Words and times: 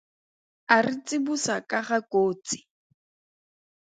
A 0.75 0.77
re 0.85 0.93
tsibosa 1.05 1.55
ka 1.69 1.79
ga 1.87 1.99
kotsi. 2.11 2.57